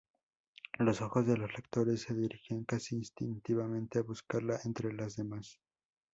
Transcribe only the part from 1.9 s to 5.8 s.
se dirigían casi instintivamente a buscarla entre las demás.